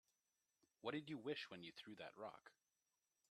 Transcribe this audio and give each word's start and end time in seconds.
What'd 0.81 1.11
you 1.11 1.19
wish 1.19 1.51
when 1.51 1.61
you 1.61 1.71
threw 1.71 1.93
that 1.97 2.17
rock? 2.17 2.53